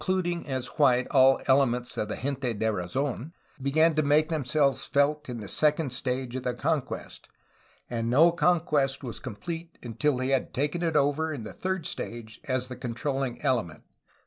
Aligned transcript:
154 0.01 0.01
A 0.01 0.13
HISTORY 0.15 0.33
OF 0.33 0.47
CALIFORNIA 0.49 1.03
The 1.03 1.85
civilian 1.85 2.09
whites 2.73 2.95
^ 2.95 3.31
began 3.61 3.93
to 3.93 4.01
make 4.01 4.29
themselves 4.29 4.85
felt 4.87 5.29
in 5.29 5.41
the 5.41 5.47
second 5.47 5.91
stage 5.91 6.35
of 6.35 6.41
the 6.41 6.55
conquest, 6.55 7.27
and 7.87 8.09
no 8.09 8.31
conquest 8.31 9.03
was 9.03 9.19
complete 9.19 9.77
until 9.83 10.17
they 10.17 10.29
had 10.29 10.55
taken 10.55 10.81
it 10.81 10.95
over 10.95 11.31
in 11.31 11.43
the 11.43 11.53
third 11.53 11.85
stage 11.85 12.41
as 12.45 12.67
the 12.67 12.75
controll 12.75 13.21
ing 13.21 13.39
element. 13.43 13.83